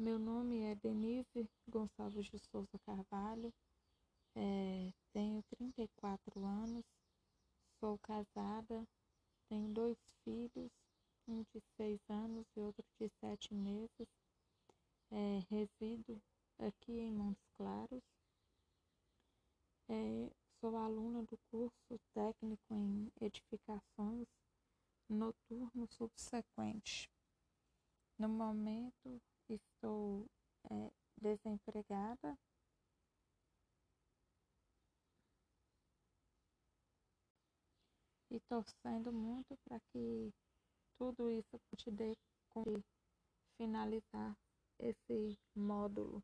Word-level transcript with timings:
Meu 0.00 0.18
nome 0.18 0.62
é 0.62 0.74
Denise 0.76 1.46
Gonçalves 1.68 2.24
de 2.24 2.38
Souza 2.38 2.78
Carvalho, 2.86 3.52
é, 4.34 4.94
tenho 5.12 5.42
34 5.58 6.42
anos, 6.42 6.86
sou 7.78 7.98
casada, 7.98 8.88
tenho 9.46 9.68
dois 9.74 9.98
filhos, 10.24 10.72
um 11.28 11.42
de 11.42 11.60
6 11.76 12.00
anos 12.08 12.46
e 12.56 12.60
outro 12.60 12.82
de 12.98 13.10
7 13.20 13.52
meses. 13.52 14.08
É, 15.10 15.44
resido 15.50 16.18
aqui 16.58 16.92
em 16.92 17.12
Montes 17.12 17.46
Claros. 17.58 18.02
É, 19.86 20.30
sou 20.62 20.78
aluna 20.78 21.24
do 21.24 21.38
curso 21.50 22.00
técnico 22.14 22.72
em 22.72 23.12
edificações 23.20 24.26
noturno 25.10 25.86
subsequente. 25.90 27.10
No 28.18 28.30
momento, 28.30 29.20
desempregada. 31.36 32.36
E 38.30 38.38
torcendo 38.48 39.12
muito 39.12 39.56
para 39.64 39.80
que 39.92 40.32
tudo 40.96 41.30
isso 41.30 41.58
te 41.76 41.90
dê 41.90 42.16
finalizar 43.56 44.36
esse 44.78 45.38
módulo. 45.54 46.22